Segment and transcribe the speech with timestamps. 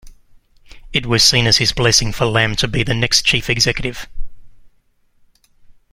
[0.91, 4.07] It was seen as his blessing for Lam to be the next Chief Executive.